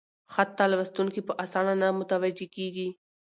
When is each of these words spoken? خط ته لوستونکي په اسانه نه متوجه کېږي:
خط 0.33 0.49
ته 0.57 0.65
لوستونکي 0.71 1.21
په 1.27 1.33
اسانه 1.43 1.73
نه 1.81 1.87
متوجه 1.99 2.47
کېږي: 2.55 2.87